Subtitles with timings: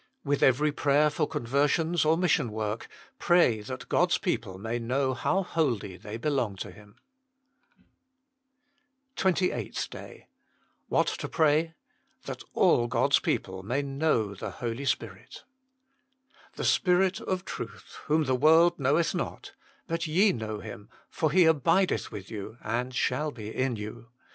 [0.25, 2.87] With every prayer for conversions or mission work,
[3.19, 6.95] pray that God s people may know how wholly they belong to Him.
[9.15, 10.27] SPECIAL PETIT10XS WITHOUT CEASING TWENTY EIGHTH DAY
[10.87, 11.73] WHAT TO PRAY.
[12.25, 15.43] tlhat all (Bou a people ntajr hnoio the Spirit
[16.53, 19.53] "The Spirit of truth, whom the world knoweth not;
[19.85, 24.07] but ye know Him; for He abideth with you, and shall be in you.